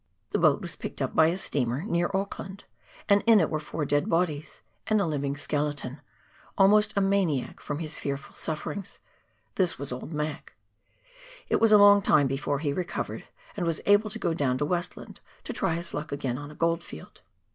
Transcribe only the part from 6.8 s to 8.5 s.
a maniac from his fearful